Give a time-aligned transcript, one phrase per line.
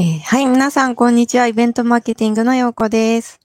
[0.00, 1.46] えーはい、皆さん、こんにちは。
[1.46, 3.38] イベントマーケティングのようこです。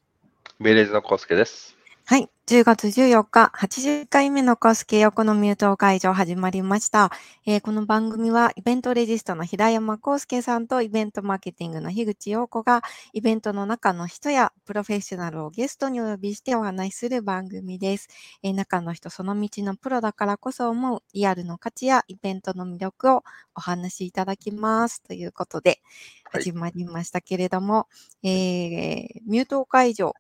[0.58, 1.75] ベレーズのコスケです。
[2.08, 7.10] はい、10月14日、80回目のコスケ横のミュート会場始まりました。
[7.48, 12.84] えーこの番組は、イベントレジストの平山康介さんとイベントマーケティングの樋口陽子が、
[13.14, 18.08] イベントの中の人やプロフェッショナルをゲストにお呼びしてお話しする番組です。
[18.44, 23.24] えー中の人、その道のプロだからこそ思うリアルの価値やイベントの魅力を
[23.56, 25.02] お話しいただきます。
[25.02, 25.82] ということで、
[26.32, 27.88] はい始まりましたけれども、
[28.22, 30.14] えーミュート会場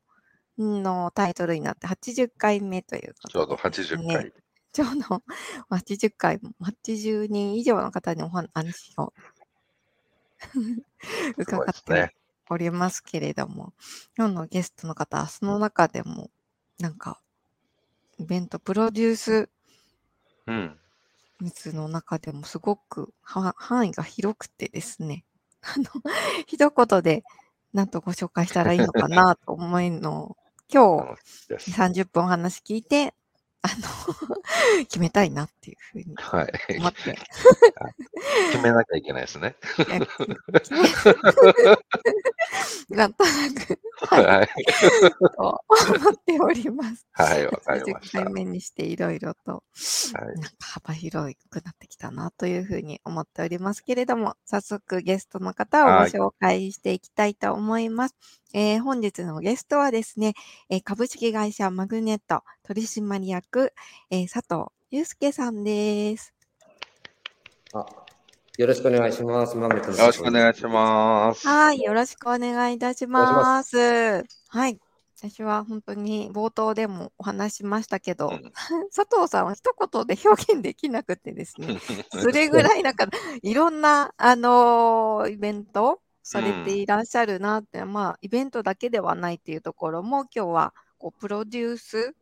[0.57, 4.33] のタイトルになって80回目ということでちょうどです80ね回。
[4.73, 5.23] ちょうど
[5.71, 9.13] 80回も、80人以上の方にお話を
[11.37, 12.15] 伺ってね。
[12.49, 13.73] おりますけれども、
[14.17, 16.29] 今日のゲストの方はその中でも、
[16.79, 17.21] なんか、
[18.19, 19.49] イベントプロデュース
[20.47, 20.79] うん。
[21.39, 25.25] 密の中でもすごくは範囲が広くてですね、
[25.61, 25.85] あの、
[26.47, 27.23] 一言で
[27.73, 30.37] なんとご紹介したらいいのかなと思いのを、
[30.71, 31.17] 今日
[31.49, 31.91] 楽しみです。
[31.91, 33.13] 30分お話聞いて、
[33.61, 34.34] あの、
[34.87, 36.53] 決めたいなっていうふうにはい。
[36.77, 37.15] 思って、
[38.51, 39.55] 決めなきゃいけないですね。
[42.89, 44.65] なんとなく、ははい、い。
[45.37, 47.07] と思っております。
[47.13, 48.23] はい、わかりまし80た。
[48.23, 49.63] 回目にしていろいろと、
[50.13, 50.39] はい。
[50.39, 58.15] なんか幅広くなってきたなというふうに思っておりますけれども、早速ゲストの方をごはい紹介していきたいと思います。
[58.53, 60.33] えー本日のゲストはですね、
[60.69, 63.73] えー株式会社マグネット取締役、
[64.11, 66.33] えー佐藤祐介さんです。
[67.73, 67.85] あ、
[68.57, 69.55] よろしくお願いします。
[69.55, 71.47] よろしくお願いします。
[71.47, 73.31] はい、よろしくお願いいたしま。
[73.31, 74.77] ますはい。
[75.15, 78.51] 私は本当に冒頭でもお話ししましたけど、うん
[78.93, 81.79] 佐藤さんは一言で表現できなくてですね、
[82.11, 83.07] それぐらいなんか
[83.41, 92.13] いろんな、あのーイベントされていらっしゃるなって、まあイベントだけではないっていうところも今日はこうプロデュース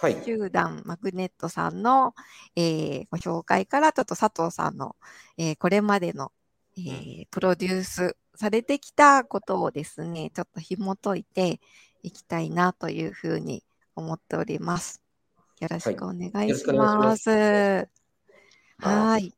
[0.00, 0.22] はい。
[0.24, 2.14] 集団マグネットさんの、
[2.56, 4.96] えーご紹介からちょっと佐藤さんの、
[5.38, 6.32] えーこれまでの、
[6.76, 11.60] えープロデュースされてきたことをですね、ちょっと紐解いて
[12.02, 15.00] いきたいなというふうに思っております。
[15.60, 16.64] よろしくお願いし。
[16.66, 17.30] ます
[18.78, 19.34] はい。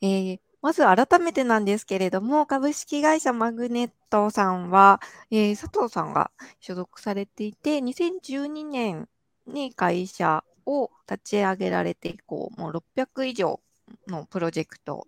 [0.00, 5.00] えーまず改めてなんですけれども、株式会社マグネットさんは、
[5.30, 9.08] えー佐藤さんが所属されていて、2012年
[9.46, 13.60] に会社を立ち上げられて以降、もう600以上
[14.08, 15.06] のプロジェクト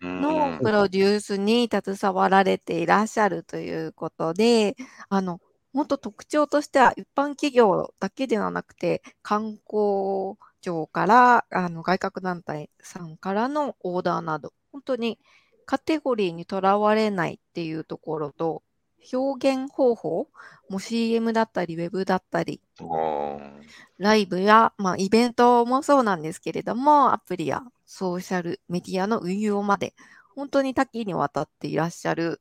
[0.00, 4.76] うんのプロデュースに携わられていらっしゃるということで、
[5.08, 5.40] あの、
[5.72, 15.18] 本当特徴としては一般企業だけではなくて、観光庁から、あの、外郭団体さんからのオーダーなど、本当に
[15.66, 18.62] カテゴリーにとらわれないっていうところと、
[19.12, 20.28] 表現方法？
[20.70, 22.60] も CM だったり、ウェブだったり、
[23.98, 29.94] ライブや、まあ、イベントもそうなんですけれども、アプリやソーシャルメディアの運用まで、
[30.36, 32.40] 本当に多岐にわたっていらっしゃる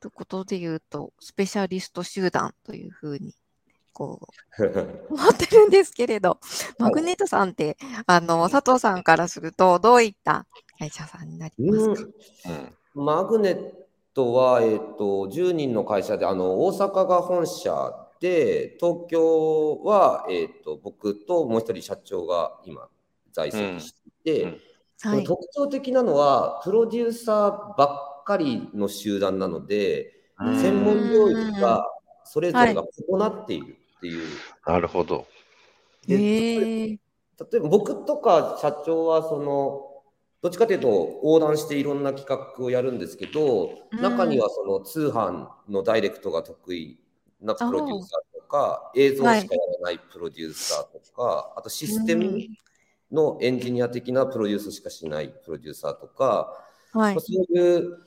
[0.00, 3.36] ということで言うと、スペシャリスト集団というふうに、
[3.92, 4.28] こ
[4.58, 4.64] う、
[5.14, 6.40] 思ってるんですけれど、
[6.78, 7.76] マグネットさんって、
[8.06, 10.46] あの、佐藤さんからすると、どういった
[10.80, 12.10] 会社さんになりますか、
[12.96, 13.04] うん。
[13.04, 13.82] マグネッ
[14.14, 22.88] トは、えっ、と、10人の会社で、あの、大阪が本社で、東京は、えっ、と、僕ともう一人社長が今、
[23.32, 24.42] 在籍していて、
[25.04, 25.24] うん。
[25.24, 31.86] 特徴的なのは、プロデューサーばっかりの集団なので、うん専門領域が
[32.24, 34.26] それぞれが異なっているっていう。
[34.66, 35.26] なるほど。
[36.08, 36.16] え。
[36.16, 36.98] 例
[37.54, 39.91] えば僕とか社長はその
[40.42, 46.98] どっちかというと横断していろんな企画をやるんですけど、うん中にはその通販のダイレクトが得意
[47.40, 49.46] なプロデューサーとか映像しかやら
[49.82, 52.38] ないプロデューサーとか、あとシステム
[53.12, 56.52] のエンジニア的なプロデュースしかしないプロデューサーとか、
[56.92, 57.20] はいまあ。
[57.20, 57.98] そういう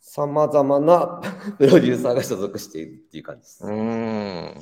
[0.00, 1.20] さまざまな
[1.58, 3.64] プロデューサーが所属しているっていう感じです。
[3.64, 4.54] うん。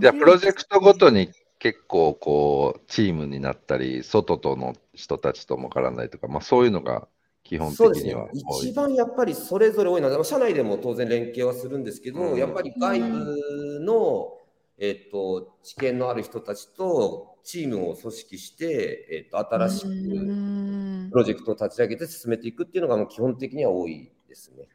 [0.00, 1.30] じゃあ、プロジェクトごとに
[1.72, 7.08] 結構こう、チームになったり、外との人たちとも絡んだりとか、まあそういうのが
[7.44, 8.68] 基本的そうですねには多い。
[8.68, 14.38] 一番やっぱりそれぞれ多いのは、社内でも当然連携はするんですけど、うんやっぱり外部の、
[14.78, 19.92] えっと知見のある人たちとチームを組織して、えっと新しうく
[20.32, 24.68] んプロジェクトを立ち上げて進めていくっていうのがもう基本的には多いですね。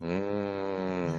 [0.00, 0.08] うー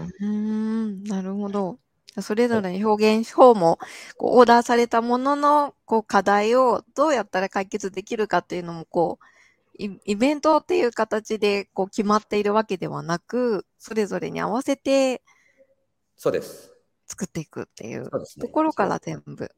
[0.05, 0.13] ん。
[0.19, 1.79] うーん、なるほど。
[2.21, 3.79] それぞれの表現法も、
[4.17, 9.25] こう、オーダーされたものの、こう、課題をどうやったら解決できるかっていうのも、こう、
[9.79, 15.21] イベントっていう形でこう決まっているわけではなく、それぞれに合わせて
[16.15, 16.73] そうです。
[17.05, 19.51] 作っていくっていうところから全部。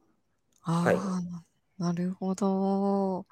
[0.63, 0.97] ああ、はい
[1.77, 3.25] なるほど。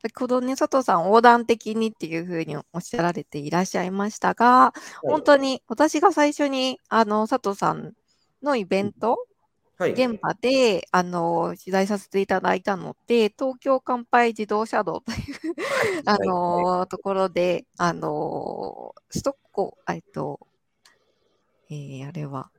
[0.00, 4.72] 先ほどね、佐藤さん、横断的にっていうふうにおっしゃられていらっしゃいましたが、
[5.02, 7.94] 本当に私が最初にあの佐藤さん
[8.42, 9.18] のイベント、
[9.78, 9.92] はい。
[9.92, 15.18] 現場であの取材させていただいたので、東京乾杯自動車道という
[16.04, 20.40] あのところで、あの首都高、えっと、
[21.70, 22.50] えーあれは、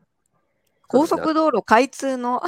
[0.87, 2.41] 高速道路開通の、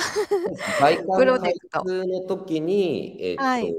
[1.17, 1.83] プロジェ開クト。
[1.83, 3.75] 通の時に、えーとはい。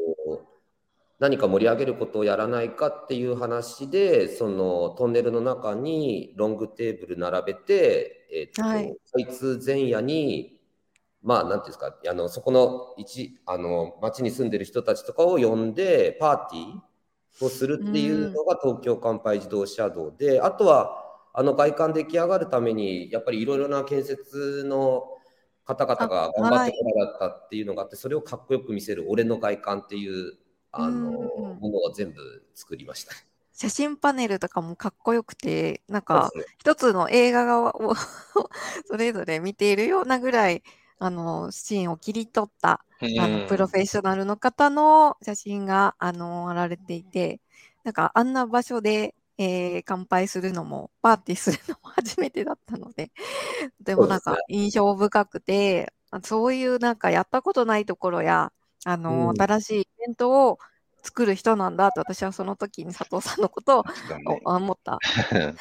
[1.21, 8.97] 何か盛り上げることをやらないかっていう話で、そのトンネルの中にロングテーブル並べて、えーとはい。
[9.13, 10.59] 開通前夜に、
[11.23, 20.99] まあ、なんていうんですか、あのそこの一あの町に住んでる人たちとかを呼んで、パーティーをするっていうのが東京乾杯自動車道で、あとは
[21.35, 25.05] あの外観出来上がるために、やっぱりいろいろな建設の
[25.65, 30.35] 方々が頑張ってこられたっていうのがあって、それをかっこよく見せる俺の外観っていう
[30.73, 31.59] あのうん。
[31.61, 33.15] ものを全部作りました。
[33.63, 37.95] 写真パネルとかもかっこよくて、なんか一つの映画が を
[38.87, 40.65] それぞれ見ているようなぐらい、
[40.99, 42.85] あのシーンを切り取った
[43.21, 47.41] あのプロフェッショナルの方の写真があのあられていて、
[47.85, 53.13] なんかあんな場所で、えー乾杯するのも、パーティーするのも初めてだったので、
[53.81, 58.53] でもなんか印象深くて、あそういうなんかやったことないところや、
[58.85, 59.43] あの、うん。
[59.43, 60.59] 新しいイベントを
[61.03, 63.85] 作る人なんだと私はその時に佐藤さんのことを
[64.45, 64.99] 思った。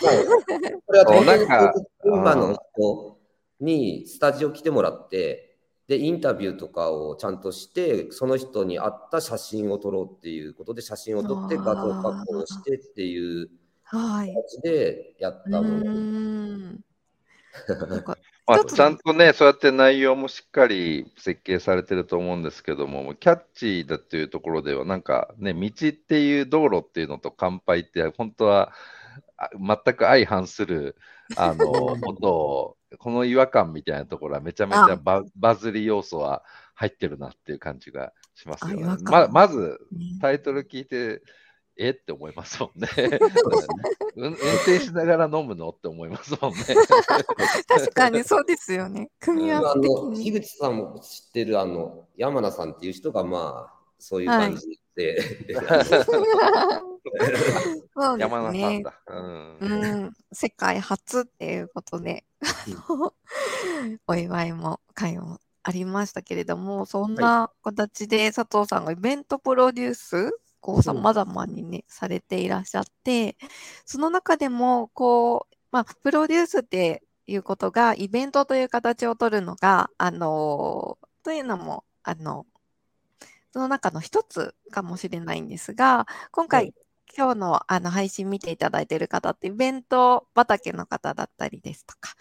[0.86, 1.74] これはなんか
[2.06, 3.18] 今の人
[3.60, 5.58] にスタジオ来てもらって、
[5.88, 13.50] で、インタビューとかをちゃんとして、その人に合った写真を撮ろうっていうことで、写真を撮って画像加工してっていう
[13.84, 14.34] はい。
[14.34, 15.84] 形でやっうたもの。
[17.90, 18.18] なんか
[18.52, 28.74] まあ、ちゃんとね、そうやって内容もしっかり設計されてると思うんですけども、キャッチーだっていうところでは、なんかね、道っていう道路っていうのと乾杯って、本当は
[29.38, 30.98] あ全く相反する
[31.38, 36.44] あのことを、この違和感みたいなところはめちゃめちゃババズり要素は
[36.76, 38.84] 入ってるなっていう感じがしますよね。
[38.84, 39.04] 感。
[39.04, 40.18] ままず、ね。
[40.20, 41.22] タイトル聞いて、
[41.88, 41.90] え？
[41.92, 42.88] って思いますもんね。
[44.16, 46.60] うん運転しながら飲むのって思いますもんね。
[47.68, 49.10] 確かにそうですよね。
[49.20, 50.24] 組み合あわせ的のに。
[50.24, 56.12] 樋口さんも知ってるあの山名さんっていう人がまあそういう感じで、 そうです
[58.18, 58.84] 山田さんね。
[58.84, 59.02] だ。
[59.08, 62.26] うんうん、世界初っていうことで、
[64.08, 73.38] お祝いも会もありましたけれども、そんな形で佐藤さんがイベントプロデュース、こう、さまざまにね、されていらっしゃって、
[73.86, 82.46] その中でも、こう、まあ、プロデュースっていうことが、イベントという形を取るのが、あの、というのも、あの、
[83.54, 86.74] その中の一つかもしれないんですが、今回、はい
[87.18, 92.16] 今日のあの配信見ていただいている方ってイベント畑の方だったりですとか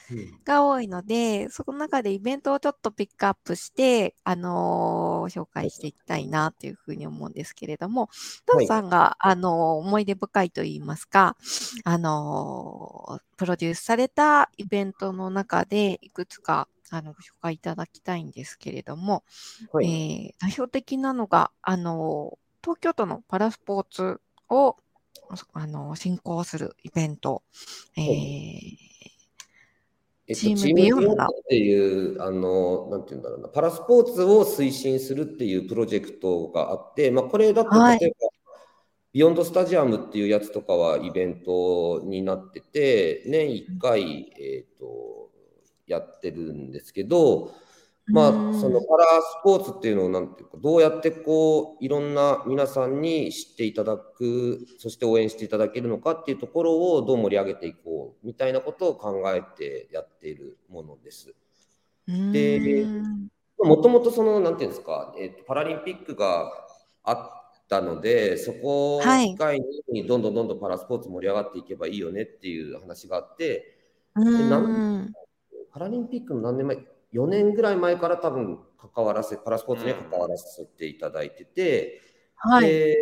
[0.44, 8.08] が多いので、その中でイベントをちょっとピックアップして、あのー紹介していきたいなというふうに思うんですけれども、
[8.46, 8.64] トはい。
[8.66, 11.36] ンさんが、あのー思い出深いといいますか、
[11.84, 19.24] あのープロデュースされたイベントの中でいくつかあのご紹介いただきたいんですけれども、
[19.72, 19.86] はい。
[19.86, 24.20] えー代表的なのが、あのー東京都のパラスポーツ
[24.50, 24.76] を
[25.52, 27.42] あの進行するイベント、
[27.96, 28.90] えー
[30.30, 37.98] えっと、チームビヨンドビヨンドっていう、あの、なんていうんだろうな、パラスポーツを推進するっていうプロジェクトがあって、まあ、これだとはい。
[37.98, 38.28] 例えば、
[39.12, 45.30] ビヨンドスタジアムっていうやつとかはイベントになってて、年1回、えっと、
[45.88, 47.52] やってるんですけど、
[48.06, 48.60] まあ、うん。
[48.60, 61.34] そのパラスポーツっていうのをなんていうか、どうやってこう、いろんな皆さんに知っていただく、そして応援していただけるのかっていうところをどう盛り上げていこうみたいなことを考えてやっているものです。
[62.06, 63.28] でうん。
[63.62, 66.50] もともとその、なんていうんですか、えっとパラリンピックが
[67.04, 69.60] あったので、そこをはい機会
[69.92, 73.76] にどんどんどんどんパラスポーツ盛り上がっていけばいいよねっていう話があって、
[74.16, 75.12] うん
[75.72, 76.78] パラリンピックの何年前
[77.12, 78.60] ?4 年ぐらい前から多分
[78.94, 82.00] 関わらせ、パラスポーツには関わらせていただいてて、
[82.36, 82.68] はい。
[82.68, 82.96] で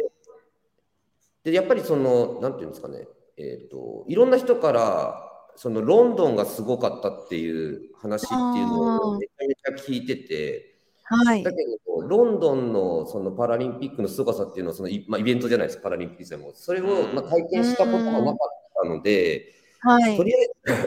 [1.45, 5.25] でやっぱりその、なんていうんですかね、えっ、と、いろんな人から、
[5.57, 11.51] そのロンドンがすごかったっていう話っていうのをめちゃめちゃ聞いてて、はいだ。
[11.53, 16.53] けど、ロンドンのそのパラリンピックの凄さっていうのはそのイ、まあ、イベントじゃないですか、パラリンピックでも。
[16.55, 16.85] それを、
[17.15, 18.37] まあ、体験したことがなかっ
[18.83, 20.17] たので、はい。
[20.17, 20.79] とりあえず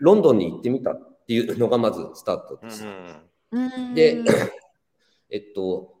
[0.00, 2.84] ロンドンに行ってみたっていうのがまずスタートです。
[2.86, 4.18] うんで、
[5.30, 5.94] えっと、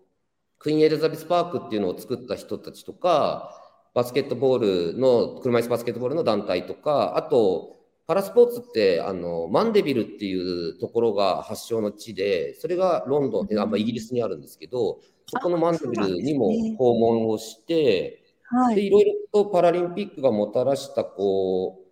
[0.58, 3.60] クイーンエリザベスパークっていうのを作った人たちとか、
[3.94, 7.76] バスケットボールの、車椅子バスケットボールの団体とか、あと、
[8.06, 18.86] パラスポーツってあのマンデビルっていうところが発祥の地で、それがロンドン、あまあ、イギリスにあるんですけど、そこのマンデビルにも訪問をして、ではい。
[18.86, 21.84] いろいろとパラリンピックがもたらしたこう、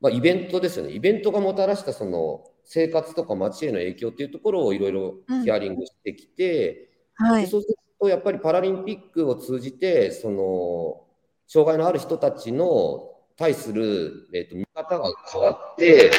[0.00, 5.14] まあ、イベントですよね、イベントがもたらしたその生活とか街への影響っていうところをいろいろ
[5.44, 7.42] ヒアリングしてきて、はい。
[7.42, 11.04] でそうするとやっぱりパラリンピックを通じてその
[11.46, 16.10] 障害のある人たちの対する、えっと見方が変わって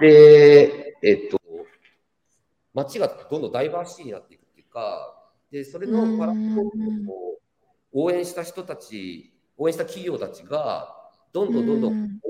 [0.00, 1.40] で、えっと
[2.74, 5.14] 街がどんどんダイバーシティになっていくっていうか
[5.50, 6.70] でそれのパラスポー
[7.04, 10.96] ツを応援した人たち応援した企業たちが
[11.32, 12.20] どんどんどんどん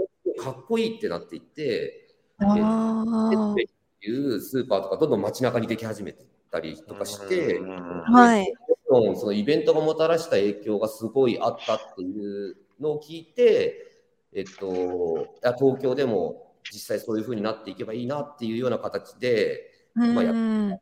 [0.43, 2.00] かっこいいってなっていってあ
[2.45, 3.55] っ
[4.01, 7.61] ていうスーパーとかどんどん街中にでき始めてたりとかして。
[8.09, 8.13] あ。
[8.13, 8.53] はい。
[8.87, 13.87] そのイベントがもたらした影響がすごいあったっていうのを聞いて、
[14.33, 20.79] えっと、いや東京でも実際そういう風になっていけばいいなっていうような形で、まあやっうん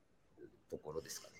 [0.70, 1.34] ところですかね。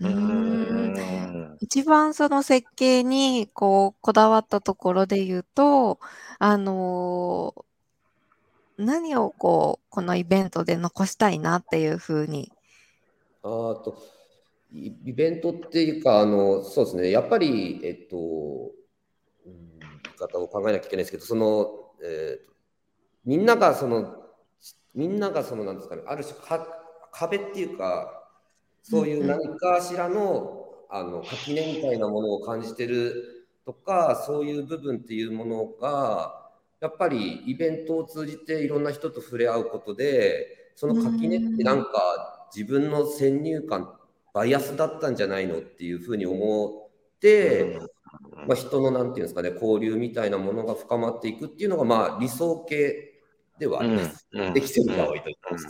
[0.00, 5.98] うん一番その設計にこうこだわったところで言うと、
[6.38, 7.67] あのー
[8.78, 12.52] 何をこうこのイベントで残したいなっていうふうに。
[13.42, 14.02] あーと
[14.72, 18.16] イイベントっていうか、あのそうですね、やっぱり、えっと、
[19.46, 19.78] うん、
[20.18, 22.48] 方を考えなきゃいけないですけど、その、えーと
[23.28, 24.16] みんながその、
[24.94, 26.66] みんながその、なんですかね、ある種か、
[27.12, 28.26] 壁っていうか、
[28.82, 36.47] そういう何かしらの、あの垣根みたいなものを感じてるとか、そういう部分っていうものが、
[36.80, 43.94] やっぱりイベントを通じていろんな人と触れ合うことで、その垣根ってなんか自分の先入観、
[44.32, 47.80] バイアスだったんじゃないのっていうふうに思って、
[48.46, 53.14] まあ、人のなんていうんですかね、交流みたいなものが深まっていくっていうのが、まあ理想形
[53.58, 54.28] ではあります。
[54.54, 55.08] できてるかは。
[55.08, 55.66] 置いといてます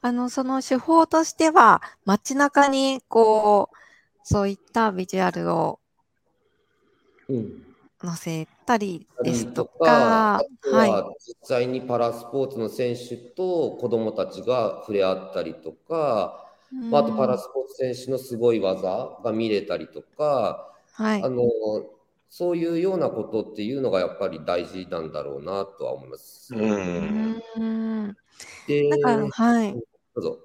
[0.00, 3.76] あのその手法としては街中にこう
[4.22, 5.80] そういったビジュアルを
[7.30, 7.73] うん
[8.04, 10.90] 載せたりですととか、とはい。
[10.90, 16.44] は実際にパラスポーツの選手と子どもたちが触れ合ったりとか、
[16.90, 21.28] まあ、あとパラスポーツ選手のすごい技が見れたりとか、はいあ。
[21.28, 21.42] の
[22.36, 26.52] そういうようなことっていうのがやっぱり大事なんだろうなとは思います。
[26.52, 28.16] うーん
[28.66, 29.72] で、なんか、はい。
[29.72, 29.80] ど
[30.16, 30.38] うぞ。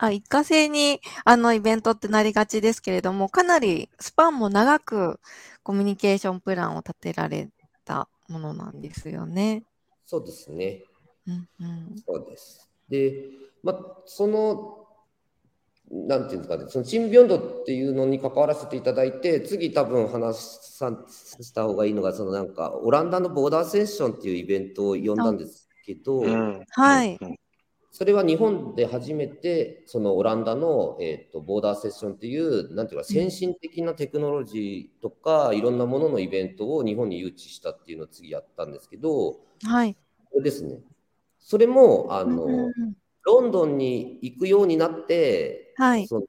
[0.00, 5.20] あ、一過性にあのイベントってなりがちですけれども、かなりスパンも長く
[5.62, 7.50] コミュニケーションプランを立てられ
[7.84, 9.64] たものなんですよね。
[10.06, 10.84] そうですね。
[11.26, 11.96] うんうん。
[12.06, 12.70] そうです。
[12.88, 13.28] で、
[13.62, 14.86] まあ、その、
[15.90, 26.20] なんていうんですかね、そのチームビヨンドっていうのに関わらせていただいて、次多分話さした方がいいのが、そのなんか、オランダのボーダーセッションっていうイベントを呼んだんですけど、
[26.70, 27.18] はい。
[27.90, 39.94] それは日本で初めて、そのオランダの、えー、とボーダーセッションっていう、なんていうか、先進的なテクノロジーとか、いろんなもののイベントを日本に誘致したっていうのを次やったんですけど、はい。
[40.30, 40.78] これですね。
[41.40, 42.72] それも、あの、うん
[43.22, 46.06] ロンドンに行くようになって、はい。
[46.06, 46.24] その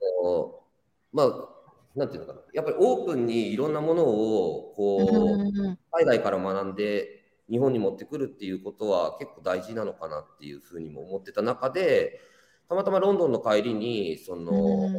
[1.13, 1.49] まあ、
[1.95, 7.20] なんていうのかな、やっぱりオープンにいろんなものをこう、うん海外から学んで
[7.51, 12.21] 日本に持ってくるっていうことは結構大事なのかなっていうふうにも思ってた中で、
[12.69, 14.95] たまたまロンドンの帰りに、その、うん。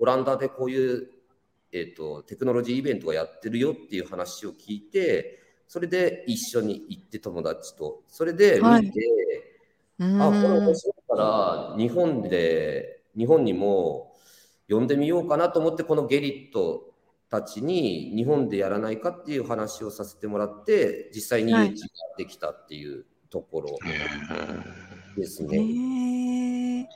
[0.00, 1.08] オランダでこういう、
[1.70, 8.90] えっとテクノロジーイベントがやってるよっていう話を聞いて、それで一緒に行って友達と、それで見て、はい
[10.00, 14.14] あ、これ面白いから、日本で、日本にも
[14.68, 16.91] 呼んでみようかなと思って、このゲリット
[17.32, 21.72] たちに日本でやらないかっていう話をさせてもらって、実際に誘致が
[22.18, 23.78] できたっていうところ
[25.16, 25.56] ですね。
[25.56, 26.88] へえ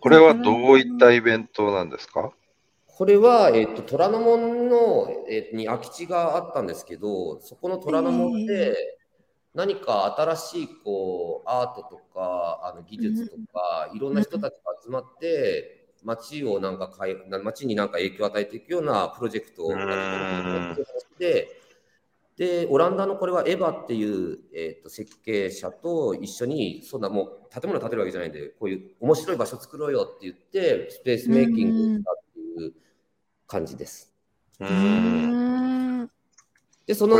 [0.00, 2.32] これはどういったイベントなんですか？
[2.86, 8.74] これは、えっと、虎ノ門の、えに空き地があったんですけど、そこの虎ノ門で
[9.52, 21.48] 何か新しいこうアートとかあの技術とか、いろんな人たちが集まって、街をなんか変え、街になんか影響を与えていくようなプロジェクトをやっていくで、
[22.36, 32.72] で、オランダのこれはエヴァっていう、えー、と設計者と一緒に、そんなもう建物建てるわけじゃないんで、こういう面白い場所作ろうよって言って、スペースメイキングしたっていう
[33.46, 34.14] 感じです。
[36.86, 37.16] で、その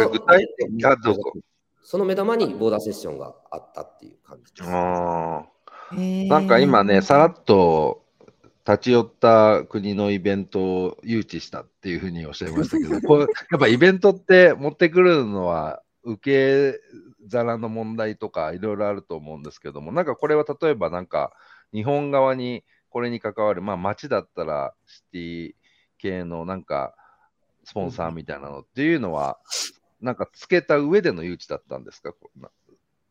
[1.83, 4.69] その目玉にボーダーセッションがあったっていう感じです。
[4.69, 8.06] なんか今ね、さらっと
[8.67, 16.81] 立ち寄った国のイベントを誘致したっていうふうにおっしゃいましたけど、 こうやっぱイベントって持ってくるのは受け
[17.31, 21.33] 皿の問題とかいろいろあると思うんですけども、なんかこれは例えばなんか
[21.73, 25.55] 日本側にこれに関わる、まあ街だったらシティ
[25.99, 26.95] 系のなんか
[27.65, 29.39] スポンサーみたいなのっていうのは、
[30.01, 32.13] なんかつけた上での誘致だったんですか？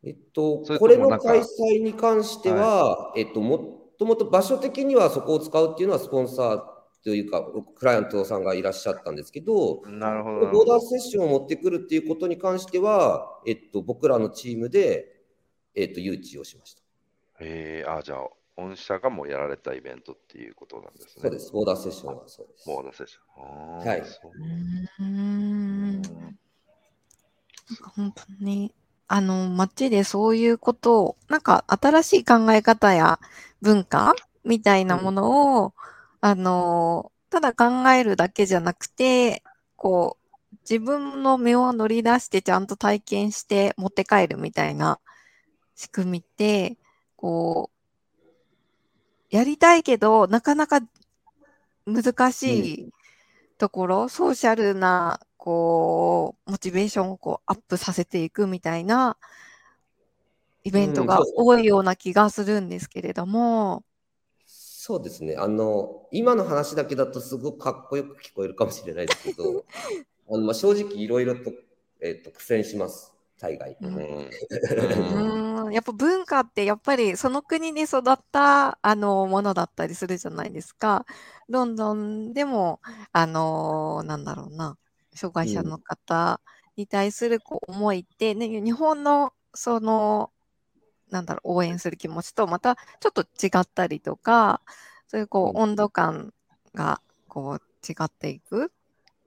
[0.04, 6.76] えっとこれの開催に関しては、えっと、もともと場所的にはそこを使うっていうのはスポンサー
[7.06, 10.80] というか、クライアントさんがいらっしゃったんですけど、なるほどボーダー。
[10.80, 15.22] セッションを持ってくるっていうことに関しては、えっと、僕らのチームで、
[15.74, 16.82] えっと、誘致をしました。
[17.40, 21.22] えー、あ、じゃあ、御社がもうやられたイベントっていうことなんですね。
[21.22, 22.66] そうです、ボーダーセッションはそうです。
[22.66, 23.78] ボーダーセッション。
[23.78, 24.32] はいそ
[24.98, 26.02] うん。
[26.02, 26.12] なん
[27.76, 28.74] か本当に、
[29.08, 33.20] あの、街でそういうことを、なんか新しい考え方や
[33.62, 35.74] 文化みたいなものを、
[36.20, 39.42] あの、ただ考えるだけじゃなくて、
[39.76, 44.98] こう、自分の目を乗り出してちゃんと体験して持って帰るみたいな
[45.76, 46.76] 仕組みって、
[47.16, 47.76] こう、
[49.30, 50.80] やりたいけど、なかなか
[51.86, 52.88] 難しい
[53.58, 59.16] ところ、ソーシャルな、こう、モチベーションをこうアップさせていくみたいな
[60.64, 63.84] イベントが多いような気がするんですけれども、
[64.46, 65.36] そうですね。
[65.36, 69.64] あの、今の話だけだとすごくかっこよく聞こえるかもしれないですけど、
[70.28, 71.52] あのまあ、正直いろいろと、
[72.00, 73.76] えっと、苦戦します、大概。
[73.80, 73.94] うん。
[73.94, 74.30] うん。
[75.62, 81.06] うーん、やっぱ文化ってやっぱりその国で育ったあのものだったりするじゃないですか。
[81.48, 82.80] ロンドンでも、
[83.12, 84.76] あのなんだろうな、
[85.16, 86.40] 障害者の方
[86.76, 90.30] に対するこう思いって、ね、日本のその、
[91.10, 94.60] なんだろう、応援する気持ちとまたちょっと違ったりとか、
[95.08, 96.32] そういうこううん温度感
[96.74, 98.72] がこう違っていく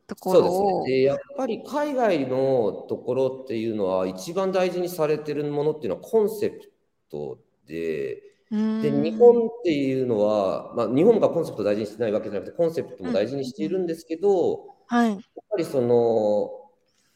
[0.08, 0.92] とこそうですろを、ね。
[0.92, 6.72] で、やっぱり海外のところっていうのは、一番大事にされてるものっていうのはコンセプ
[7.10, 8.22] トで、
[8.52, 15.10] で、日本っていうのは、まあ、日本がコンセプトを大事にしてないわけじゃなくて、コンセプトも大事にしているんですけど、はい。
[15.12, 16.52] やっぱりその、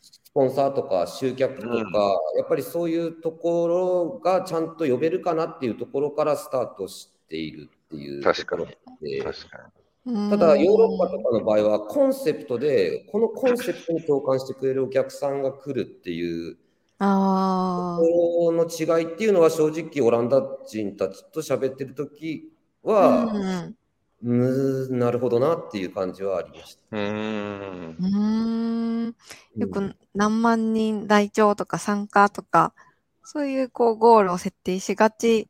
[0.01, 1.77] スポンサーとか集客とか、うん。
[1.77, 8.65] やっぱりそういうところがちゃんと呼べるかなっていうところからスタートしているっていうと確かに。
[8.65, 9.58] ころで、確か
[10.06, 16.58] ただヨーロッパとかの場合はコンセプトで、このコンセプトに共感してくれるお客さんが来るっていう
[16.99, 22.51] ああ、この違いっていうのは正直オランダ人たちと喋ってる時
[22.84, 23.75] は、うん
[24.23, 26.95] むーなるほどなっていう感じはありました。
[26.95, 27.03] に。
[27.03, 27.97] うーん。
[27.99, 29.07] うーん。
[29.07, 29.13] よ
[29.59, 32.73] うんく何万人来庁とか参加とか、
[33.23, 35.49] そういうこうゴールを設定しがち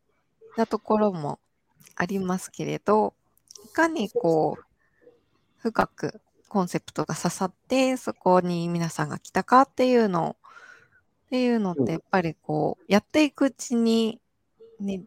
[0.57, 1.39] なところも
[1.95, 3.13] ありますけれど、
[3.63, 4.63] いかにこう、
[5.57, 10.35] 深くコンセプトが刺さって、そこに皆さんが来たかっていうのを、っ
[11.29, 14.19] ていうのってやっぱりこう、やっていくうちに、
[14.79, 15.03] ね、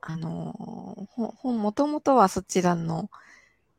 [0.00, 3.10] あのーほほもともとはそちらの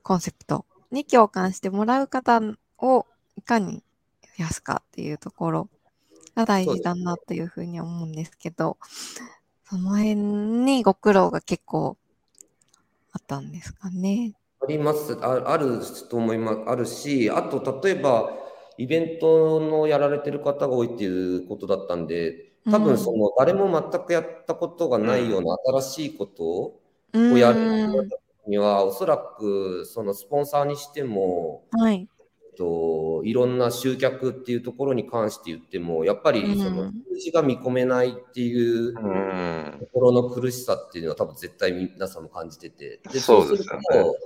[0.03, 2.41] コンセプトに共感してもらう方
[2.79, 3.83] をいかに
[4.37, 5.69] 増やすかっていうところ
[6.35, 8.77] が大事だなっていうふうに思うんですけど、
[9.65, 11.97] その辺にご苦労が結構
[13.13, 14.33] あったんですかね。
[14.61, 18.31] ありますあ、あると思います、あるし、あと例えば、
[18.77, 26.81] イベントのやられてる方が多いっていうことだったんで、多分その誰も全くやったことがないような新しいことを
[27.13, 27.37] うん。
[27.37, 28.09] やる
[28.47, 32.07] には、おそらくそのスポンサーにしても、はい。
[32.49, 39.77] えっと、いろんな集客っていうところに関して言っても、やっぱりそのうん数字が見込めないっていううん。
[39.79, 42.99] ところの苦しさっていうのは多分絶対皆さんも感じてて。
[43.19, 43.81] そうですよね。
[43.91, 44.17] そうすると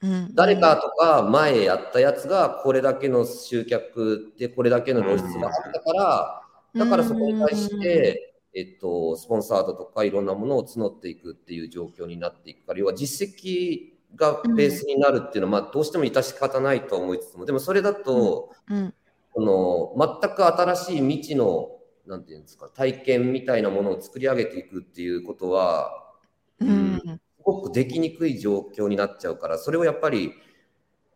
[0.00, 0.34] うん。
[0.34, 6.42] 誰かとか前やったやつがこれだけの集客でこれだけの露出があったから、
[6.74, 18.94] だからそこに対して、えっと、スポンサードとかいろんなものを募っていくっていう状況になっていくから、要は実績がベースになるっていうのは、まあ、どうしても致し方ないと思いつつも、でもそれだと、うん。
[19.32, 21.70] この全く新しい未知の、
[22.06, 26.12] なんていうんですか、体験みたいなものを作り上げていくっていうことは、
[26.60, 27.00] うん
[27.38, 30.32] すごくできにくい状況になっちゃうから、それをやっぱり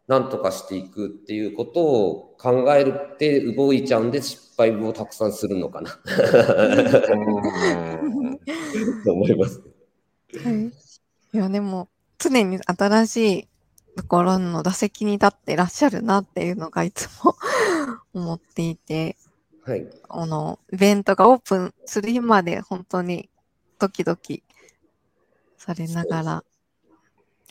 [0.09, 5.91] なんとかしていくっていうことを考えるって動いちゃうんで失敗をたくさんするのかな。
[9.05, 9.63] と思います。
[10.45, 10.73] はい、い
[11.37, 11.89] やでも
[12.19, 13.49] 常に新しい
[13.97, 17.37] ところの打席に立ってらっしゃるなっていうのがいつも
[18.15, 19.17] 思っていて、
[19.65, 23.29] はい、あのイベントがオープンする日まで本当に
[23.79, 24.43] ドキドキ
[25.59, 26.45] されながら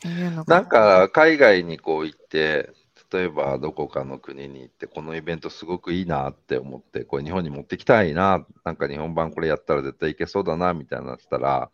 [0.08, 0.60] な？
[0.60, 2.70] んか海外にこう行って、
[3.12, 11.70] 例えばどこかの国に行って、このイベントすごくいいなって思って、これ日本に持ってきたいな、なんか日本版これやったら絶対いけそうだなみたいになってたら、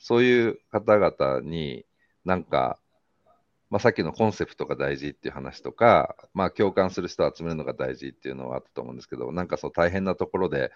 [0.00, 1.86] そういう方々に
[2.24, 2.78] なんか、
[3.70, 10.72] まあ、さっきのコンセプトが大事っていう話とか、まあ、共感する人を集めるのが大事っていうのはあったと思うんですけど、なんかそう大変なところで、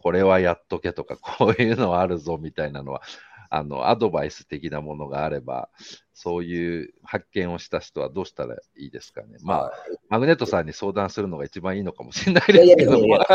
[0.00, 3.02] これはやっとけとか、こういうのはあるぞみたいなのは、
[3.50, 5.68] あのアドバイス的なものがあれば、
[6.14, 9.36] そういう発見をした人はどうしたらいいですかね。
[9.42, 9.72] まあ、
[10.08, 13.18] マグネットさんに相談するのが一番いいのかもしれないですけども。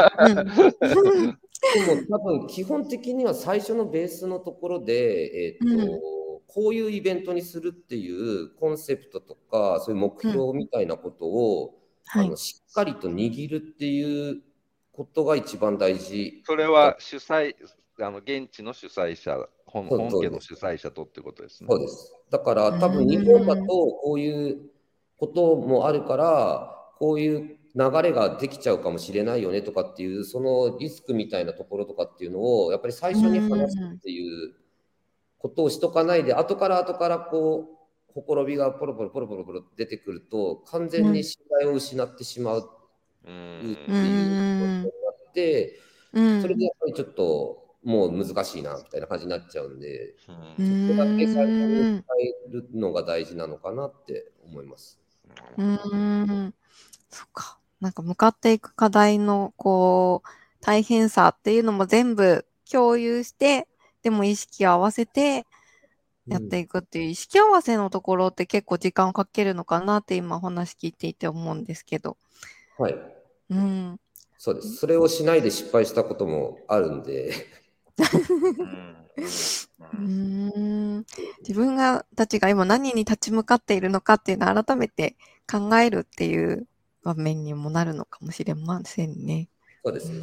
[1.74, 6.02] でも多分基本的には最初のベースのところで、えーと、うん、
[6.48, 11.76] こういうイベントにするっていうコンセプトとかそういう目標みたいなことを、
[12.16, 14.42] うん、あのしっかりと握るっていう
[14.92, 16.42] ことが一番大事。
[16.46, 17.56] それは主催
[18.00, 19.38] あの現地の主催者
[19.72, 21.68] 本本家の主催者とってことですね。
[21.70, 22.14] そうです。
[22.30, 24.58] だから多分日本だとこういう
[25.18, 34.54] こともあるから、こういう流れができちゃうかもしれないよねとかっていう、そのリスクみたいなところとかっていうのを、やっぱり最初に話すっていう
[35.38, 42.62] ことをしとかないで、後から後からこう、ほころびがポロポロポロポロポロ出てくると、完全に信頼を失ってしまうっ
[43.24, 45.80] ていうことになって、
[46.12, 50.14] それでやっぱりちょっともう難しいなみたいな感じになっちゃうんで、
[50.58, 52.04] うん、そこだけ最初に伝
[52.48, 55.00] えるのが大事なのかなって思います。
[55.58, 56.54] うん、
[57.10, 57.58] そっか。
[57.80, 60.30] なんか向かっていく課題のこう
[60.62, 63.68] 大変さっていうのも全部共有して、
[64.04, 65.46] でも意識を合わせて
[66.28, 72.18] やっていくっていう意識合わせのところって結構時間をかけるのかなって今お話聞いていて思うんですけど。
[72.78, 72.96] はい。
[73.50, 74.00] うん。
[74.38, 74.76] そうです。
[74.76, 77.34] それをしないで失敗したこともあるんで
[79.94, 81.06] うん
[81.42, 85.16] 自分がたちが今何に立ち向かっているのかっていうのを改めて
[85.52, 86.68] 考えるっていう
[87.04, 89.50] 場面にもなるのかもしれませんね。
[89.84, 90.20] そうですね。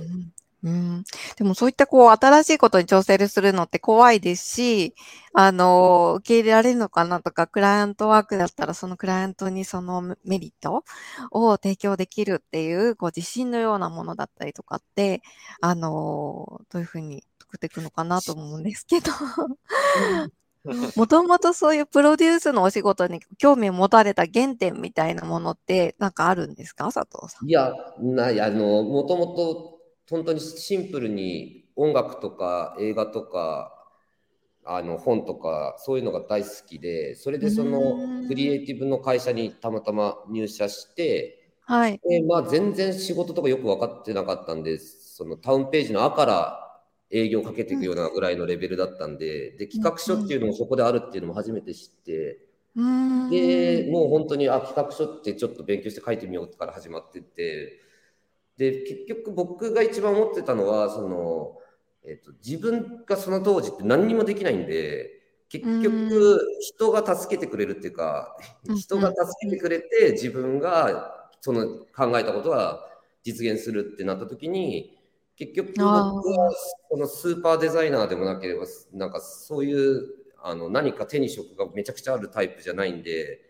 [0.65, 1.05] うん、
[1.37, 4.95] でもそういったこう新しいことに挑戦するのって怖いですし、
[5.33, 10.83] あの、受け入れられるのかなとか、クライアントワークだったらそのクライアントにそのメリット
[11.31, 15.23] を提供できるっていう、こう自信のようなものだったりとかって、
[15.61, 19.11] あの、どういうふうに作っていくのかなと思うんですけど。
[20.97, 26.93] もともとそういうプロデュースのお仕事に興味を持たれた原点みたいなものってなんかあるんですか？
[26.93, 27.49] 佐藤さん。
[27.49, 29.79] いや、ない、あの、もともと
[30.11, 33.73] 本当にシンプルに音楽とか映画とか
[34.65, 46.68] あの本とかそういうのが大好きでそれでそのクリエイティブの会社にたまたま入社して、はい、でまあ、全然仕事とかよく分かってなかったんでそのタウンページの「あ」から
[47.11, 52.39] 営業をかけていくようなぐらいのレベルだったんで、で企画書っていうのもそこであるっていうのも初めて知って、
[53.31, 57.81] でもう本当にあ企画書ってちょっと勉強して書いてみようから始まってって
[58.57, 61.59] で結局僕が一番思ってたのはその、
[62.05, 65.11] えーと、自分がその当時って何にもできないんで
[65.49, 68.37] 結局人が助けてくれるっていうか
[68.77, 71.67] 人が助けてくれて自分がその
[71.97, 72.85] 考えたことが
[73.25, 74.98] 実現するってなった時に
[75.39, 76.13] 結局僕は
[76.89, 80.03] このスーパーデザイナーでもなければなんかそういう
[80.43, 83.41] あの何か手に職がめちゃくちゃあるタイプじゃないんで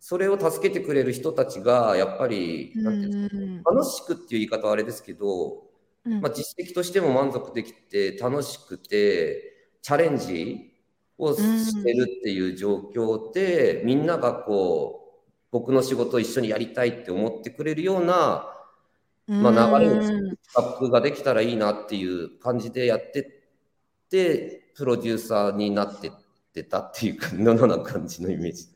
[0.00, 5.64] それを助けてくれる人たちがやっぱりなんていうんですか楽しくっていう言い方はあれですけど、
[6.04, 10.72] まあ、実績としても満足できて楽しくてチャレンジ
[11.16, 15.20] をしてるっていう状況でみんながこう
[15.52, 18.48] 僕の仕事を一緒にやりたいって思ってくれるような
[19.32, 19.94] まあ、流れを
[20.56, 23.24] アップができたらいいなっていう感じでやってっ
[24.10, 26.10] てプロデューサーになってっ
[26.52, 28.66] てたっていうかのような感じのイメージ。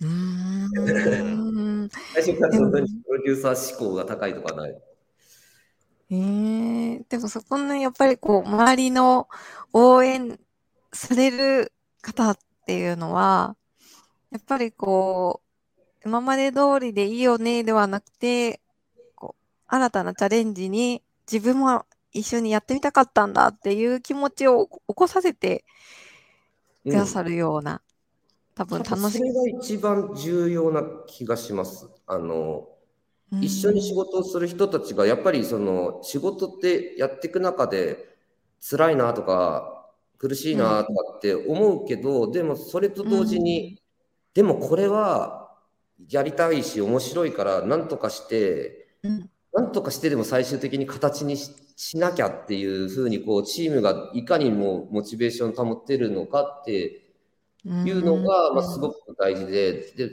[0.00, 4.78] うん最初から本当にプロデューサー志向が高いとかない？
[6.10, 9.26] えー、でもそこのやっぱりこう周りの
[9.72, 10.38] 応援
[10.92, 11.72] される
[12.02, 13.56] 方っていうのは
[14.30, 15.40] やっぱりこ
[16.04, 18.60] う今まで通りでいいよねではなくて
[19.68, 25.64] 新たなチャレンジに自分も一緒にやってみたかったんだっていう気持ちを起こさせて
[26.84, 27.82] くださるような
[28.54, 31.88] 多分楽しそれが一番重要な気がします。
[32.06, 32.68] あの、
[33.40, 38.16] 一緒に仕事をする人たちが、やっぱりその仕事ってやっていく中で、
[38.68, 43.80] 辛いなとか、苦しいなとかって思うけど、でもそれと同時に、
[44.34, 45.56] でもこれは
[46.08, 57.12] やりたいし、面白いから、なんとかして、うんなんとかしてでも最終的に形にししなきゃっていうふうに、こう、チームがいかにもモチベーション保ってるのかって
[57.64, 60.10] いうのが、まあ、すごく大事で、で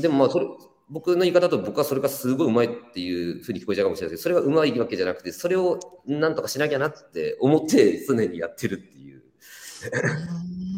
[0.00, 0.46] でもまあそれ、
[0.90, 9.22] 僕の言い方だと僕はそれがすごいうまいっていうふうに聞こえちゃうかもしれないですけど、それがうまいわけじゃなくて、それをなんとかしなきゃなって思って常にやってるっていう。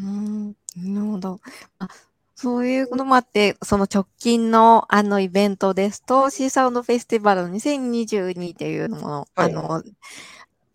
[0.04, 1.40] うんなるほど。
[1.78, 1.88] あ
[2.36, 9.48] そういうこともあって、その直近のあのイベントですと、シーサウンドフェスティバル2022っていうのも、はい。
[9.48, 9.82] あの、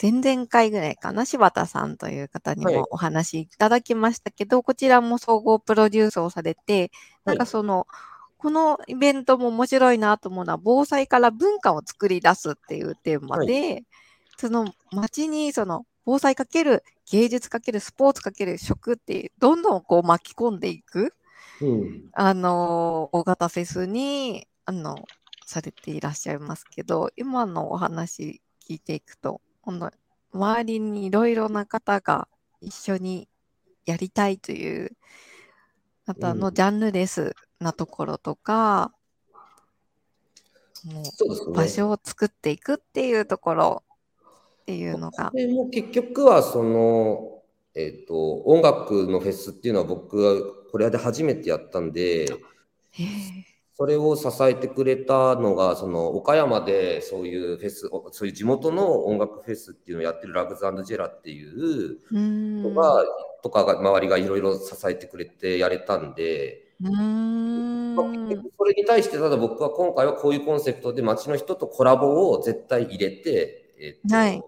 [0.02, 2.76] 前々回ぐらいかな、柴田さんという方にはい。
[2.76, 6.90] もお話いただきましたけど、こちらも総合プロデュースをされて、
[7.26, 7.86] なんかその、
[8.40, 13.84] このイベントも面白いなと思うのは、防災から文化を作り出すっていうテーマで、
[14.38, 21.14] その街にその防災かける芸術かけるスポーツかける食ってどんどんこう巻き込んでいく、
[21.62, 25.06] うん、あの、大型フェスに、あの、
[25.46, 29.92] されていらっしゃいますけど、今のお話聞いていくと、今度、
[30.34, 32.28] 周りにいろいろな方が
[32.62, 33.28] 一緒に
[33.86, 34.92] やりたいという
[36.06, 36.54] 方のうん。
[36.54, 38.94] ジャンルレスなところとか、
[40.86, 43.84] もそう場所を作っていくっていうところ
[44.62, 45.32] っていうのが。
[45.32, 47.42] も結局はその、
[47.76, 52.28] えっ、と、音楽のフェスっていうのは僕はこれで初めてやったんで、
[53.76, 62.00] それを支えてくれたのが、その岡山でそういうフェス、おそういう地元の音楽フェスっていうのをやってるラグズジェラっていう。
[62.12, 63.04] のが、
[63.44, 67.96] とかが周りがいろいろ支えてくれてやれたんで、うーん。
[68.58, 74.42] それに対してただ僕は今回はこういうコンセプトで街の人とコラボを絶対入れて、えっとはい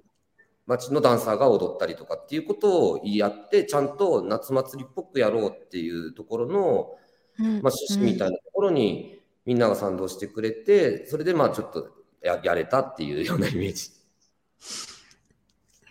[0.65, 6.95] 街のダンサーが踊ったりとかっていうことをやってちゃんと夏祭りっぽくやろうっていうところの、
[7.39, 11.89] うんまあ、趣旨みたいなところにみんなが賛同してくれてそれでまあちょっと
[12.21, 13.91] ややれたっていうようなイメージ。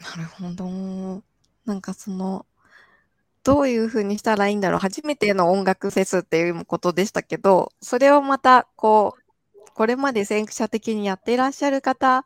[0.02, 1.22] なるほど。
[1.64, 2.46] なんかその、
[3.44, 4.80] どういうふうにしたらいいんだろう。
[4.80, 12.24] 初めての音楽フェスっていうことでしたけど、それをまた、こう、これまで先駆者的にやっていらっしゃる方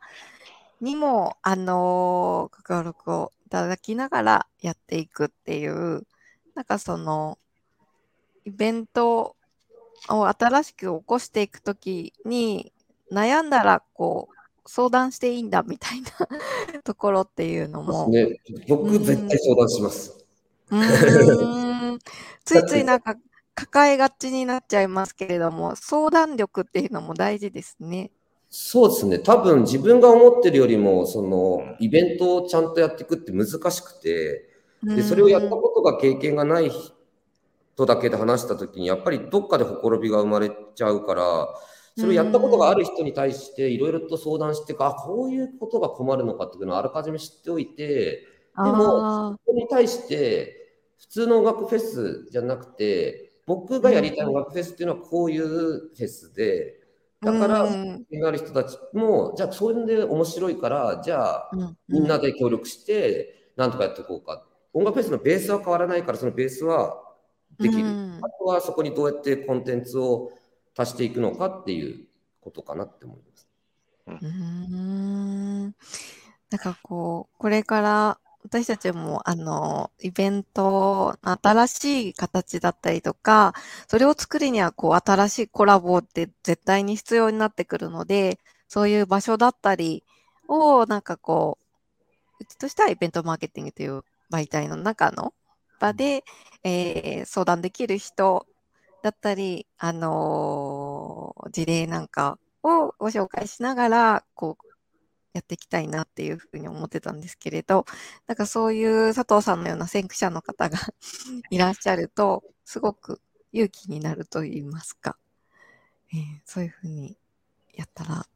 [0.81, 6.07] にも、あのーご協力をいただきながらやっていくっていう、
[6.55, 7.39] なんかその、
[8.45, 9.37] イベント
[10.09, 12.73] を新しく起こしていくときに、
[13.11, 14.37] 悩んだら、こう、
[14.69, 18.37] 相談していいんだみたいな ところっていうのも、ね、
[18.69, 20.25] 僕絶対相談します。
[20.71, 21.99] うーん
[22.45, 23.15] ついついなんか
[23.55, 28.11] 抱えがちになっちゃいますけれども、相談力っていうのも大事ですね。
[28.59, 29.19] そうですね。
[29.19, 34.49] 多分自分が思ってるよりもそのイベントをちゃんとやっていくって難しくて
[34.83, 41.49] でそれをやったことが経験がない人だけで話した時にやっぱりどっかでほころびが生まれちゃうから
[41.99, 48.75] それをやったことがある人に対していろいろと相談してあこういうことが困るのかっていうのをあらかじめ知っておいてあでー。
[48.75, 56.86] そこに対して普通の音楽フェスじゃなくて僕がやりたい音楽フェスっていうのはこういうフェスで
[57.27, 58.07] だからうん。
[58.09, 61.77] になる人たちもじゃあそれで面白いからじゃあうん。
[61.89, 64.45] みんなで協力してなんとかやっていこうか。
[64.73, 67.03] 音楽フェスのベースは変わらないからそのベースは
[67.59, 68.21] できる、うん。
[68.23, 70.31] あとはそこにどうやってコンテンツを
[70.77, 72.07] 足していくのかっていう
[72.41, 73.49] ことかなって思います。
[74.07, 75.63] うーん。
[75.65, 75.73] なん
[76.59, 83.55] かこう、これから私たちもあの、イベント、新しい形だったりとか、
[83.89, 90.05] それを作るにはこう、新しいコラボって絶対に必要になってくるので、そういう場所だったり
[90.49, 91.59] を、なんかこ
[92.41, 95.35] う、うちとしてはイベントマーケティングという媒体の中の
[95.81, 96.25] 場で、
[96.65, 98.47] えー相談できる人
[99.03, 104.66] だったり、あのー事例なんかをご紹介しながら、こう、
[105.37, 107.85] やっていきたいなっていうふうに思ってたんですけれど、
[108.27, 110.79] なんかそういう佐藤さんのような先駆者の方が
[111.51, 113.21] いらっしゃると、すごく
[113.53, 115.19] 勇気になると言いますか、
[116.13, 117.19] えーそういうふうに
[117.75, 118.27] やったら、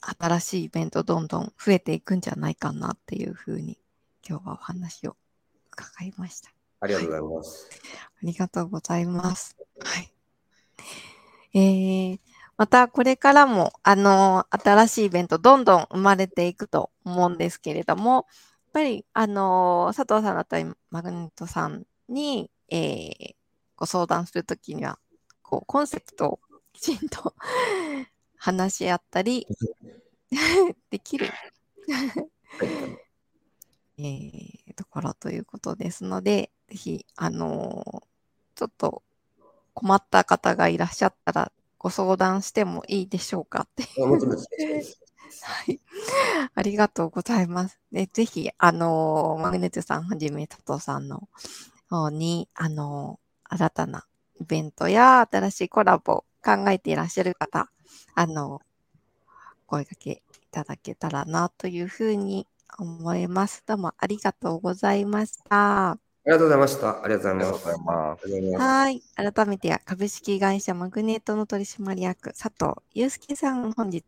[0.00, 3.78] 新しいイベントどんどん増えていくんじゃないかなっていうふうに、
[4.28, 5.16] 今日はお話を
[5.72, 6.50] 伺いました。
[6.80, 7.70] ありがとうございます。
[7.94, 9.56] ありがとうございます。
[9.78, 10.12] はい。
[11.52, 12.20] えー、
[12.60, 18.24] またこれからも、あの、新しいイベントどんどん生まれていくと思うんですけれども、やっ
[18.74, 23.34] ぱり、あの、佐藤さんだったり、マグネットさんに、えー
[23.76, 24.98] ご相談するときには、
[25.40, 26.40] こう、コンセプトを
[26.74, 27.34] きちんと
[28.36, 29.46] 話し合ったり
[30.90, 31.30] できる
[33.96, 38.02] えー、ところということですので、ぜひ、あのー、
[38.54, 39.02] ちょっと
[39.72, 43.84] 困った方がいらっしゃったら、ご相談してもいいでしょうかって
[45.42, 45.80] はい。
[46.54, 47.80] ありがとうございます。
[47.90, 51.30] でぜひ、あのー、マグネットさんはじめ、佐藤さんの
[51.88, 54.04] 方に、あのー、新たな
[54.38, 57.70] イベントや新しいコラボ考えていらっしゃる方、
[58.14, 58.62] あのー、
[59.66, 62.46] 声かけいただけたらなというふうに
[62.78, 63.64] 思います。
[63.66, 66.09] どうもありがとうございました。
[66.24, 67.02] ありがとうございました。
[67.02, 68.28] ありがとうございます。
[68.52, 69.02] はい。
[69.14, 74.04] 改めて株式会社マグネットの取締役、佐藤祐介さん、本日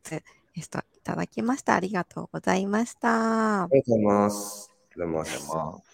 [0.55, 1.75] ゲストいただきました。
[1.75, 3.63] ありがとうございました。
[3.63, 4.71] ありがとうございます。
[4.91, 5.93] ありがとうございます。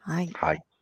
[0.00, 0.30] はい。
[0.32, 0.75] はい。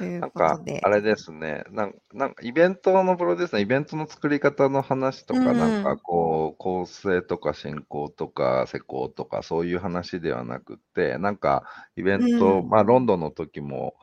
[0.00, 11.64] なんか、あれですね、なんなんかイベントのプロデュースのイベントの作り方の話とか、うん、なんかこう、構成とか進行とか施工とか、そういう話ではなくて、なんか
[11.96, 13.94] イベント、うん、まあ、ロンドンの時も、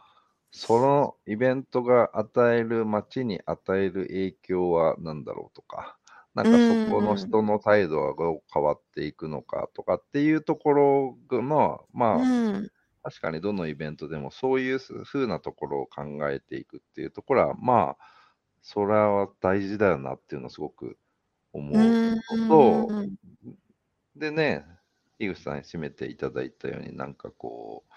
[0.51, 5.97] そのイベントが与える、街に与える影響は何だろうとか、
[6.33, 12.71] なんかそこの人の態度がどう変わっていくのかとかっていうところの、まあ、うん
[13.09, 18.03] 確かにどのイベントでもそういうふうなところを考えていくっていうところは、まあ、
[18.61, 20.95] それは大事だよなっていうのをすごく
[21.51, 22.87] 思うのと、
[24.15, 24.63] でね、
[25.17, 27.93] 井口さんに締めていただいたように、なんかこう、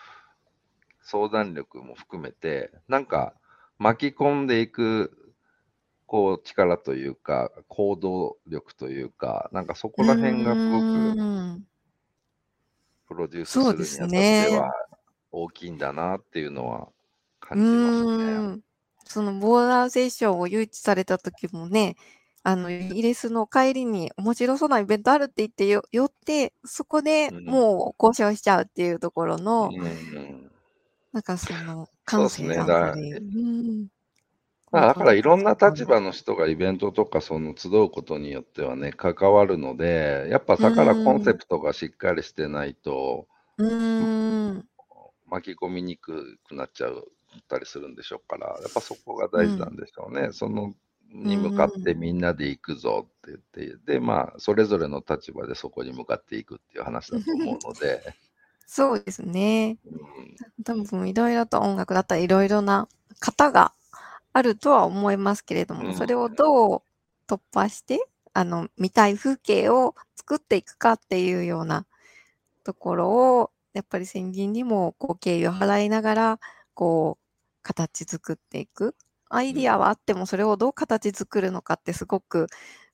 [1.02, 3.34] 相談力も含めて、なんか
[3.78, 5.34] 巻き込んでいく
[6.06, 11.60] こう力というか、行動力というか、なんかそこら辺がすごく
[13.08, 14.72] プロデュースするにあたっては
[15.32, 16.88] 大きいんだなっていうのは
[17.40, 18.60] 感じますね。
[19.04, 21.96] そのボーダーセッションを誘致された時もね、
[22.44, 30.50] あの、イギリスの帰りに面白そうなイベントあるって言ってよ寄って、そこでもう交渉しちゃうっていうところの、うん、
[31.12, 33.88] なんかその感性だったり。
[34.72, 44.64] まあ、だからいろんな立場の人がイベントとかその集うことによってはね、関わるので、やっぱだからコンセプトがしっかりしてないと、うん、
[45.32, 46.92] 巻き込みにくくなっちゃっ
[47.48, 50.26] たりするんでしょうから、やっぱそこが大事なんでしょうね。
[50.26, 50.74] うん、その
[51.14, 58.14] に向かってみんなで行くぞって言って、で、まあ、それぞれの立場でそこに向かっていくっていう話だと思うので。
[58.66, 59.78] そうですね。
[59.84, 62.88] うん、多分いろいろと音楽だったらいろいろな
[63.20, 63.74] 型が
[64.32, 66.82] あるとは思いますけれども、うん、それをどう
[67.26, 71.86] 突破して、あの、見たい風景を作っていくかっていうような
[72.64, 76.40] ところを、やっぱり先人にもこう敬意を払いながら、
[76.74, 77.22] こう、
[77.62, 78.96] 形作っていく。
[79.28, 82.48] アイディアはあっても、それをどう形作るのかってすごく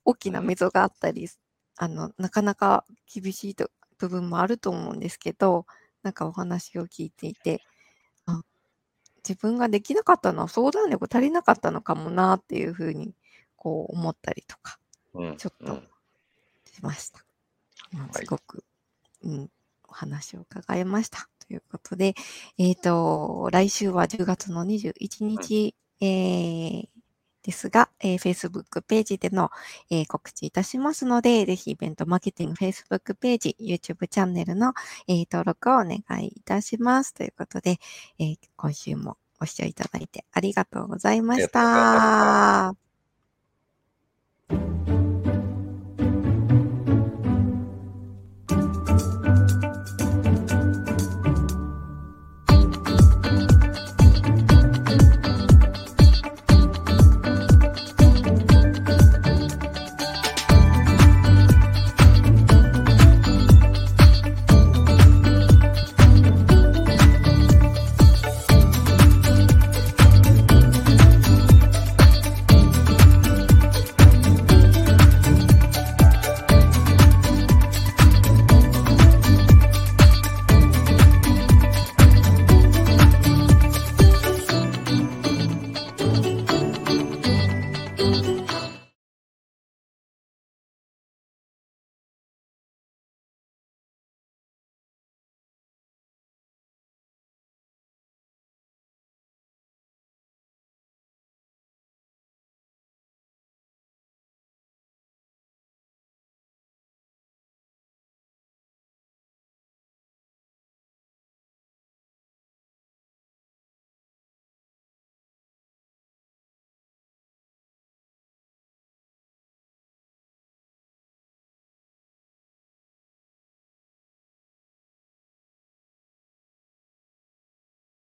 [0.04, 1.28] 大きな溝があったり、
[1.76, 5.66] あの、なかなか厳しいと部分もあると思うんですけど、
[6.02, 7.60] なんかお話を聞いていて、
[8.26, 8.42] あ、
[9.28, 13.14] 自分ができなかったのは相談力足りなかったのかもなっていうふうに、
[13.56, 14.78] こう思ったりとか、
[15.36, 15.82] ちょっと
[16.72, 17.24] しました。
[18.12, 18.64] すごく、
[19.22, 19.50] うん、
[19.88, 21.28] お話を伺いました。
[21.46, 22.14] ということで、
[22.58, 26.88] えっ、ー、と、来週は10月の21日、えー、
[27.42, 29.50] ですが、えー、Facebook ページでの、
[29.90, 34.74] えー、告知いたしますので、ぜひイベントマーケティング Facebook ページ、YouTube チャンネルの、
[35.06, 37.14] えー、登録をお願いいたします。
[37.14, 37.78] ということで、
[38.18, 42.74] えー、今週もご視聴いただいてありがとうございました。